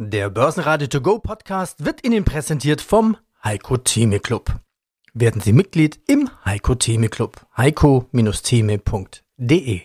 [0.00, 4.54] Der Börsenradio To Go Podcast wird Ihnen präsentiert vom Heiko Theme Club.
[5.12, 7.44] Werden Sie Mitglied im Heiko Theme Club.
[7.56, 9.80] heiko-theme.de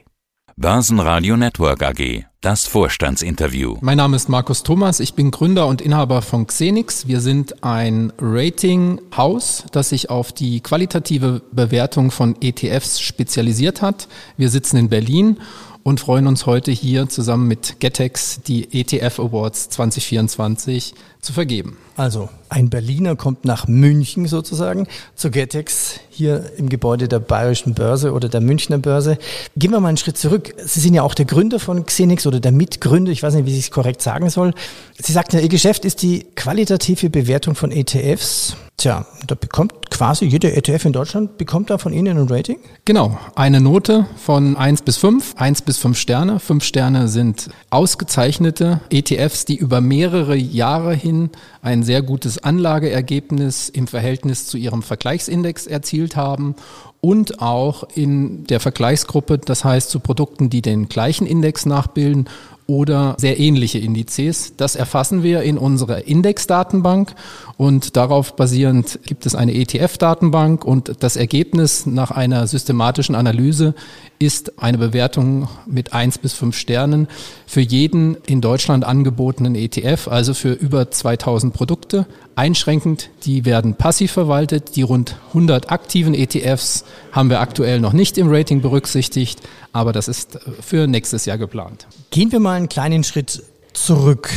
[0.55, 2.25] Börsenradio Network AG.
[2.41, 3.77] Das Vorstandsinterview.
[3.81, 4.99] Mein Name ist Markus Thomas.
[4.99, 7.07] Ich bin Gründer und Inhaber von Xenix.
[7.07, 14.07] Wir sind ein Ratinghaus, das sich auf die qualitative Bewertung von ETFs spezialisiert hat.
[14.37, 15.39] Wir sitzen in Berlin
[15.83, 21.77] und freuen uns heute hier zusammen mit Getex die ETF Awards 2024 zu vergeben.
[21.95, 28.13] Also ein Berliner kommt nach München sozusagen zu Getex hier im Gebäude der Bayerischen Börse
[28.13, 29.17] oder der Münchner Börse.
[29.55, 30.53] Gehen wir mal einen Schritt zurück.
[30.63, 33.53] Sie sind ja auch der Gründer von Xenix oder der Mitgründer, ich weiß nicht, wie
[33.53, 34.53] ich es korrekt sagen soll.
[34.99, 38.55] Sie sagten, Ihr Geschäft ist die qualitative Bewertung von ETFs.
[38.77, 42.57] Tja, da bekommt quasi jeder ETF in Deutschland, bekommt da von Ihnen ein Rating?
[42.85, 46.39] Genau, eine Note von eins bis fünf, eins bis fünf Sterne.
[46.39, 51.12] Fünf Sterne sind ausgezeichnete ETFs, die über mehrere Jahre hin
[51.61, 56.55] ein sehr gutes Anlageergebnis im Verhältnis zu ihrem Vergleichsindex erzielt haben
[57.03, 62.29] und auch in der Vergleichsgruppe, das heißt zu Produkten, die den gleichen Index nachbilden
[62.65, 64.53] oder sehr ähnliche Indizes.
[64.55, 67.13] Das erfassen wir in unserer Indexdatenbank
[67.57, 73.75] und darauf basierend gibt es eine ETF-Datenbank und das Ergebnis nach einer systematischen Analyse
[74.19, 77.07] ist eine Bewertung mit eins bis fünf Sternen
[77.45, 82.05] für jeden in Deutschland angebotenen ETF, also für über 2000 Produkte.
[82.35, 84.75] Einschränkend, die werden passiv verwaltet.
[84.75, 89.41] Die rund 100 aktiven ETFs haben wir aktuell noch nicht im Rating berücksichtigt,
[89.71, 91.87] aber das ist für nächstes Jahr geplant.
[92.11, 93.43] Gehen wir mal einen kleinen Schritt
[93.73, 94.29] zurück.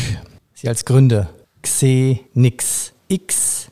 [0.55, 1.31] Sie als Gründer,
[1.63, 3.67] Xenix, X-E-N-I-X.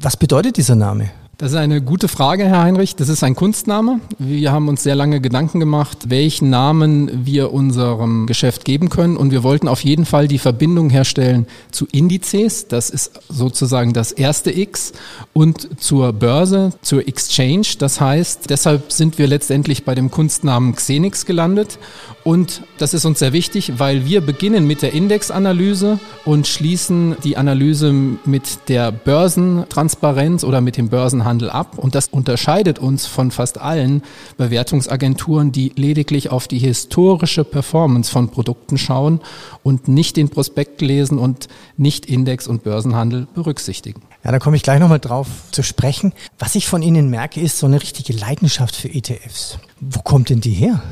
[0.00, 1.10] Was bedeutet dieser Name?
[1.36, 2.94] Das ist eine gute Frage, Herr Heinrich.
[2.94, 3.98] Das ist ein Kunstname.
[4.18, 9.16] Wir haben uns sehr lange Gedanken gemacht, welchen Namen wir unserem Geschäft geben können.
[9.16, 12.68] Und wir wollten auf jeden Fall die Verbindung herstellen zu Indizes.
[12.68, 14.92] Das ist sozusagen das erste X.
[15.32, 17.66] Und zur Börse, zur Exchange.
[17.80, 21.80] Das heißt, deshalb sind wir letztendlich bei dem Kunstnamen Xenix gelandet.
[22.22, 27.36] Und das ist uns sehr wichtig, weil wir beginnen mit der Indexanalyse und schließen die
[27.36, 30.88] Analyse mit der Börsentransparenz oder mit dem
[31.24, 31.78] Börsenhandel ab.
[31.78, 34.02] Und das unterscheidet uns von fast allen
[34.36, 39.20] Bewertungsagenturen, die lediglich auf die historische Performance von Produkten schauen
[39.62, 44.02] und nicht den Prospekt lesen und nicht Index und Börsenhandel berücksichtigen.
[44.22, 46.12] Ja, da komme ich gleich nochmal drauf zu sprechen.
[46.38, 49.58] Was ich von Ihnen merke, ist so eine richtige Leidenschaft für ETFs.
[49.80, 50.82] Wo kommt denn die her?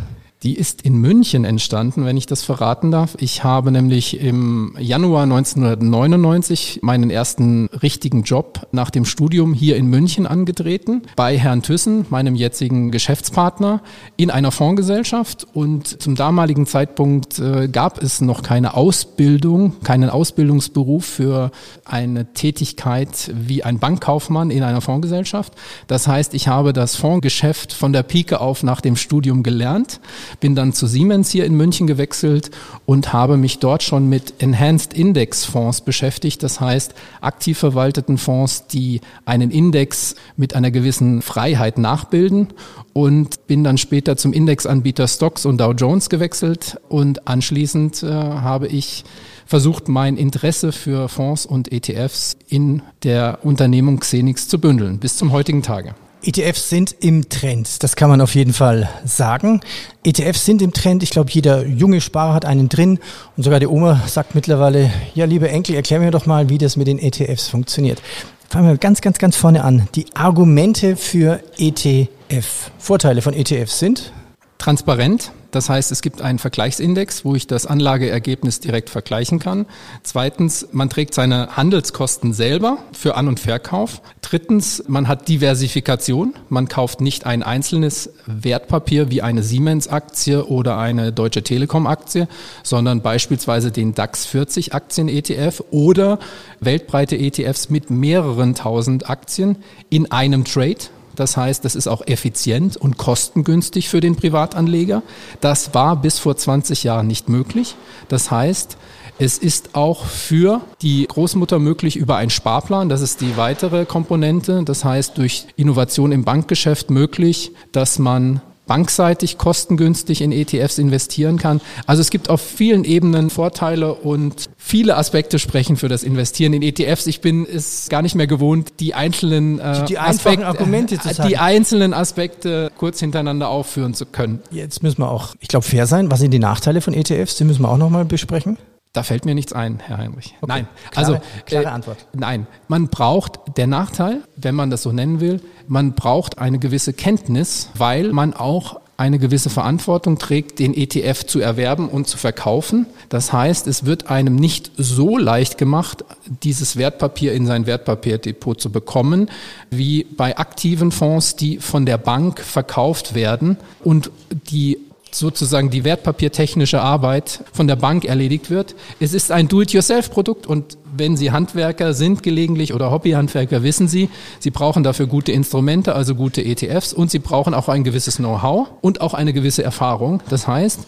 [0.42, 3.16] Die ist in München entstanden, wenn ich das verraten darf.
[3.20, 9.86] Ich habe nämlich im Januar 1999 meinen ersten richtigen Job nach dem Studium hier in
[9.86, 13.82] München angetreten, bei Herrn Thyssen, meinem jetzigen Geschäftspartner,
[14.16, 15.46] in einer Fondsgesellschaft.
[15.52, 21.52] Und zum damaligen Zeitpunkt äh, gab es noch keine Ausbildung, keinen Ausbildungsberuf für
[21.84, 25.52] eine Tätigkeit wie ein Bankkaufmann in einer Fondsgesellschaft.
[25.86, 30.00] Das heißt, ich habe das Fondsgeschäft von der Pike auf nach dem Studium gelernt
[30.40, 32.50] bin dann zu Siemens hier in München gewechselt
[32.86, 36.42] und habe mich dort schon mit Enhanced Index Fonds beschäftigt.
[36.42, 42.48] Das heißt, aktiv verwalteten Fonds, die einen Index mit einer gewissen Freiheit nachbilden
[42.92, 48.68] und bin dann später zum Indexanbieter Stocks und Dow Jones gewechselt und anschließend äh, habe
[48.68, 49.04] ich
[49.46, 55.32] versucht, mein Interesse für Fonds und ETFs in der Unternehmung Xenix zu bündeln bis zum
[55.32, 55.94] heutigen Tage.
[56.24, 59.60] ETFs sind im Trend, das kann man auf jeden Fall sagen.
[60.04, 63.00] ETFs sind im Trend, ich glaube, jeder junge Sparer hat einen drin
[63.36, 66.76] und sogar die Oma sagt mittlerweile, ja, liebe Enkel, erklär mir doch mal, wie das
[66.76, 68.00] mit den ETFs funktioniert.
[68.48, 69.88] Fangen wir ganz, ganz, ganz vorne an.
[69.94, 72.70] Die Argumente für ETF.
[72.78, 74.12] Vorteile von ETFs sind?
[74.58, 79.66] Transparent, das heißt, es gibt einen Vergleichsindex, wo ich das Anlageergebnis direkt vergleichen kann.
[80.02, 84.00] Zweitens, man trägt seine Handelskosten selber für An- und Verkauf.
[84.22, 86.34] Drittens, man hat Diversifikation.
[86.48, 92.28] Man kauft nicht ein einzelnes Wertpapier wie eine Siemens-Aktie oder eine Deutsche Telekom-Aktie,
[92.62, 96.18] sondern beispielsweise den DAX 40 Aktien-ETF oder
[96.60, 99.56] weltbreite ETFs mit mehreren tausend Aktien
[99.90, 100.78] in einem Trade
[101.16, 105.02] das heißt, das ist auch effizient und kostengünstig für den Privatanleger.
[105.40, 107.74] Das war bis vor 20 Jahren nicht möglich.
[108.08, 108.76] Das heißt,
[109.18, 112.88] es ist auch für die Großmutter möglich über einen Sparplan.
[112.88, 114.62] Das ist die weitere Komponente.
[114.64, 121.60] Das heißt, durch Innovation im Bankgeschäft möglich, dass man bankseitig kostengünstig in ETFs investieren kann.
[121.86, 126.62] Also es gibt auf vielen Ebenen Vorteile und viele Aspekte sprechen für das Investieren in
[126.62, 127.06] ETFs.
[127.06, 131.28] Ich bin es gar nicht mehr gewohnt, die einzelnen äh, die, Aspekte, Argumente zu sagen.
[131.28, 134.40] die einzelnen Aspekte kurz hintereinander aufführen zu können.
[134.50, 136.10] Jetzt müssen wir auch, ich glaube, fair sein.
[136.10, 137.36] Was sind die Nachteile von ETFs?
[137.36, 138.58] Die müssen wir auch nochmal besprechen.
[138.92, 140.34] Da fällt mir nichts ein, Herr Heinrich.
[140.42, 140.52] Okay.
[140.52, 142.06] Nein, Klare, also klare äh, Antwort.
[142.12, 146.92] Nein, man braucht der Nachteil, wenn man das so nennen will, man braucht eine gewisse
[146.92, 152.86] Kenntnis, weil man auch eine gewisse Verantwortung trägt, den ETF zu erwerben und zu verkaufen.
[153.08, 156.04] Das heißt, es wird einem nicht so leicht gemacht,
[156.42, 159.30] dieses Wertpapier in sein Wertpapierdepot zu bekommen,
[159.70, 164.78] wie bei aktiven Fonds, die von der Bank verkauft werden und die
[165.14, 168.74] sozusagen die wertpapiertechnische Arbeit von der Bank erledigt wird.
[169.00, 174.10] Es ist ein Do-it-yourself-Produkt und wenn Sie Handwerker sind gelegentlich oder Hobbyhandwerker, wissen Sie,
[174.40, 178.68] Sie brauchen dafür gute Instrumente, also gute ETFs und Sie brauchen auch ein gewisses Know-how
[178.80, 180.22] und auch eine gewisse Erfahrung.
[180.28, 180.80] Das heißt,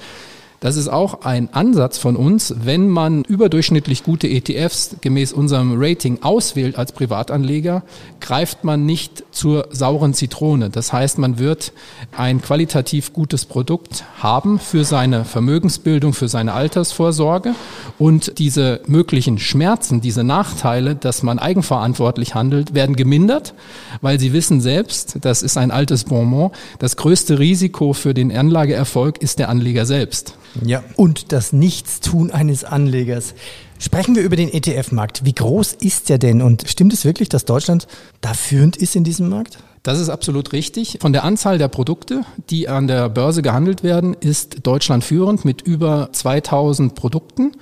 [0.64, 6.22] das ist auch ein Ansatz von uns, wenn man überdurchschnittlich gute ETFs gemäß unserem Rating
[6.22, 7.82] auswählt als Privatanleger,
[8.18, 10.70] greift man nicht zur sauren Zitrone.
[10.70, 11.74] Das heißt, man wird
[12.16, 17.54] ein qualitativ gutes Produkt haben für seine Vermögensbildung, für seine Altersvorsorge
[17.98, 23.52] und diese möglichen Schmerzen, diese Nachteile, dass man eigenverantwortlich handelt, werden gemindert,
[24.00, 29.18] weil sie wissen selbst, das ist ein altes Bonbon, das größte Risiko für den Anlageerfolg
[29.18, 30.38] ist der Anleger selbst.
[30.62, 30.82] Ja.
[30.96, 33.34] Und das Nichtstun eines Anlegers.
[33.78, 35.24] Sprechen wir über den ETF-Markt.
[35.24, 36.42] Wie groß ist der denn?
[36.42, 37.86] Und stimmt es wirklich, dass Deutschland
[38.20, 39.58] da führend ist in diesem Markt?
[39.84, 40.96] Das ist absolut richtig.
[41.02, 45.60] Von der Anzahl der Produkte, die an der Börse gehandelt werden, ist Deutschland führend mit
[45.60, 47.52] über 2000 Produkten.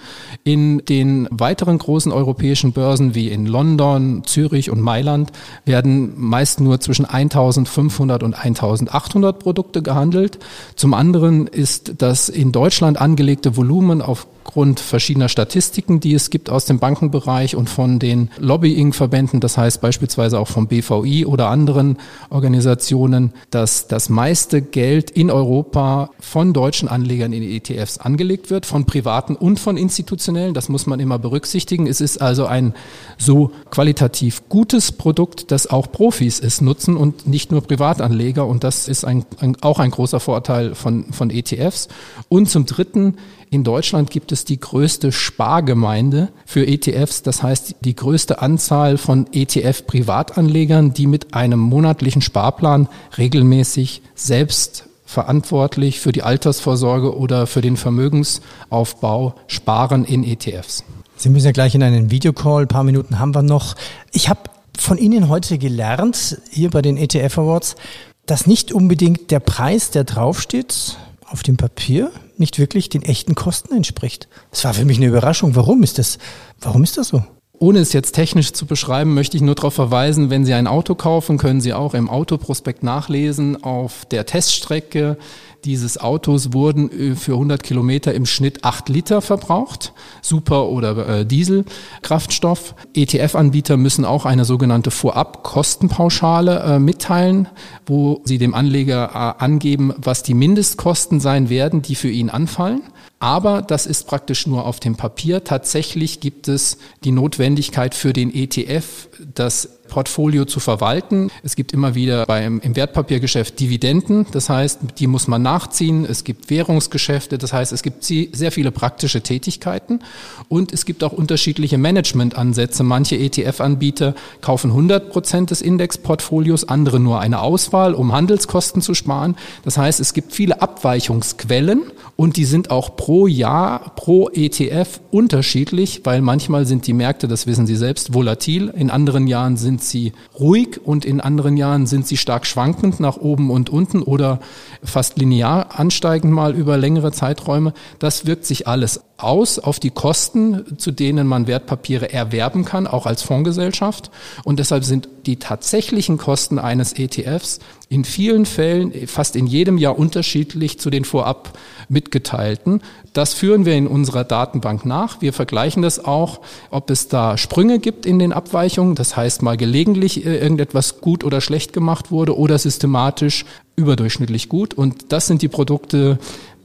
[0.45, 5.33] In den weiteren großen europäischen Börsen wie in London, Zürich und Mailand
[5.65, 10.39] werden meist nur zwischen 1500 und 1800 Produkte gehandelt.
[10.77, 14.01] Zum anderen ist das in Deutschland angelegte Volumen
[14.45, 19.81] aufgrund verschiedener Statistiken, die es gibt aus dem Bankenbereich und von den Lobbying-Verbänden, das heißt
[19.81, 21.97] beispielsweise auch vom BVI oder anderen
[22.29, 28.85] Organisationen, dass das meiste Geld in Europa von deutschen Anlegern in ETFs angelegt wird, von
[28.85, 30.55] privaten und von institutionellen.
[30.55, 31.87] Das muss man immer berücksichtigen.
[31.87, 32.75] Es ist also ein
[33.19, 38.47] so qualitativ gutes Produkt, das auch Profis es nutzen und nicht nur Privatanleger.
[38.47, 41.89] Und das ist ein, ein, auch ein großer Vorteil von, von ETFs.
[42.29, 43.15] Und zum Dritten,
[43.53, 49.27] in Deutschland gibt es die größte Spargemeinde für ETFs, das heißt die größte Anzahl von
[49.31, 52.89] ETF-Privatanlegern, die mit einem monatlichen Sparplan
[53.19, 60.83] regelmäßig selbst verantwortlich für die Altersvorsorge oder für den Vermögensaufbau sparen in ETFs.
[61.17, 63.75] Sie müssen ja gleich in einen Videocall, ein paar Minuten haben wir noch.
[64.13, 64.41] Ich habe
[64.79, 67.77] von Ihnen heute gelernt, hier bei den ETF Awards,
[68.25, 70.97] dass nicht unbedingt der Preis, der draufsteht,
[71.33, 74.29] auf dem Papier nicht wirklich den echten Kosten entspricht.
[74.51, 75.57] Das war für mich eine Überraschung.
[75.57, 76.19] Warum ist das,
[76.61, 77.25] warum ist das so?
[77.59, 80.97] Ohne es jetzt technisch zu beschreiben, möchte ich nur darauf verweisen, wenn Sie ein Auto
[80.97, 85.17] kaufen, können Sie auch im Autoprospekt nachlesen, auf der Teststrecke
[85.65, 91.27] dieses Autos wurden äh, für 100 Kilometer im Schnitt 8 Liter verbraucht, Super- oder äh,
[91.27, 92.75] Dieselkraftstoff.
[92.95, 97.49] ETF-Anbieter müssen auch eine sogenannte Vorab-Kostenpauschale äh, mitteilen,
[97.87, 102.83] wo sie dem Anleger angeben, was die Mindestkosten sein werden, die für ihn anfallen.
[103.23, 105.45] Aber das ist praktisch nur auf dem Papier.
[105.45, 111.31] Tatsächlich gibt es die Notwendigkeit für den ETF, das Portfolio zu verwalten.
[111.43, 116.07] Es gibt immer wieder beim, im Wertpapiergeschäft Dividenden, das heißt, die muss man nachziehen.
[116.07, 120.01] Es gibt Währungsgeschäfte, das heißt, es gibt sehr viele praktische Tätigkeiten
[120.49, 122.85] und es gibt auch unterschiedliche Managementansätze.
[122.85, 129.37] Manche ETF-Anbieter kaufen 100 Prozent des Indexportfolios, andere nur eine Auswahl, um Handelskosten zu sparen.
[129.63, 131.83] Das heißt, es gibt viele Abweichungsquellen
[132.17, 137.47] und die sind auch pro Jahr, pro ETF unterschiedlich, weil manchmal sind die Märkte, das
[137.47, 138.73] wissen Sie selbst, volatil.
[138.75, 143.01] In anderen Jahren sind sind sie ruhig und in anderen Jahren sind sie stark schwankend
[143.01, 144.39] nach oben und unten oder
[144.83, 147.75] fast linear ansteigend mal über längere Zeiträume.
[147.99, 153.07] Das wirkt sich alles aus auf die Kosten, zu denen man Wertpapiere erwerben kann, auch
[153.07, 154.11] als Fondsgesellschaft.
[154.45, 159.99] Und deshalb sind die tatsächlichen Kosten eines ETFs in vielen Fällen, fast in jedem Jahr
[159.99, 162.81] unterschiedlich zu den vorab mitgeteilten.
[163.13, 165.21] Das führen wir in unserer Datenbank nach.
[165.21, 168.95] Wir vergleichen das auch, ob es da Sprünge gibt in den Abweichungen.
[168.95, 173.45] Das heißt, mal gelegentlich äh, irgendetwas gut oder schlecht gemacht wurde oder systematisch
[173.77, 174.75] überdurchschnittlich gut.
[174.75, 176.19] Und das sind die Produkte,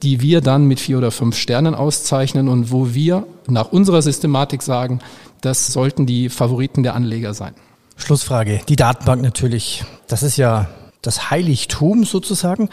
[0.04, 4.62] die wir dann mit vier oder fünf Sternen auszeichnen und wo wir nach unserer Systematik
[4.62, 5.00] sagen,
[5.42, 7.54] das sollten die Favoriten der Anleger sein.
[7.98, 8.62] Schlussfrage.
[8.70, 9.84] Die Datenbank natürlich.
[10.08, 10.70] Das ist ja
[11.02, 12.70] das Heiligtum sozusagen.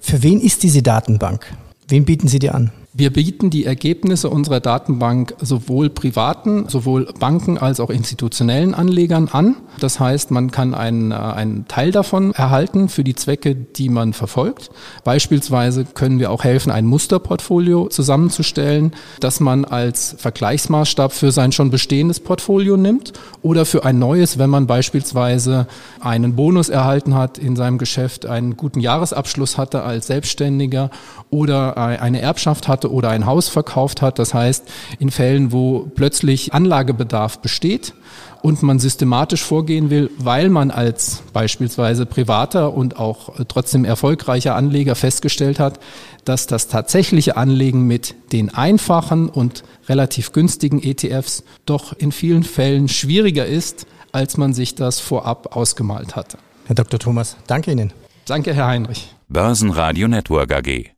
[0.00, 1.46] Für wen ist diese Datenbank?
[1.88, 2.70] Wen bieten Sie dir an?
[2.98, 9.54] Wir bieten die Ergebnisse unserer Datenbank sowohl privaten, sowohl Banken als auch institutionellen Anlegern an.
[9.78, 14.14] Das heißt, man kann einen, äh, einen Teil davon erhalten für die Zwecke, die man
[14.14, 14.70] verfolgt.
[15.04, 18.90] Beispielsweise können wir auch helfen, ein Musterportfolio zusammenzustellen,
[19.20, 23.12] das man als Vergleichsmaßstab für sein schon bestehendes Portfolio nimmt
[23.42, 25.68] oder für ein neues, wenn man beispielsweise
[26.00, 30.90] einen Bonus erhalten hat in seinem Geschäft, einen guten Jahresabschluss hatte als Selbstständiger
[31.30, 34.18] oder eine Erbschaft hatte oder ein Haus verkauft hat.
[34.18, 34.64] Das heißt,
[34.98, 37.94] in Fällen, wo plötzlich Anlagebedarf besteht
[38.42, 44.94] und man systematisch vorgehen will, weil man als beispielsweise privater und auch trotzdem erfolgreicher Anleger
[44.94, 45.80] festgestellt hat,
[46.24, 52.88] dass das tatsächliche Anlegen mit den einfachen und relativ günstigen ETFs doch in vielen Fällen
[52.88, 56.38] schwieriger ist, als man sich das vorab ausgemalt hatte.
[56.66, 57.00] Herr Dr.
[57.00, 57.92] Thomas, danke Ihnen.
[58.26, 59.14] Danke, Herr Heinrich.
[59.28, 60.97] Börsenradio Network AG.